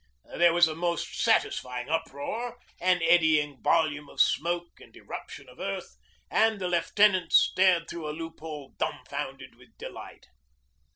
[0.35, 5.95] There was a most satisfying uproar and eddying volume of smoke and eruption of earth,
[6.31, 10.29] and the lieutenant stared through a loophole dumb founded with delight.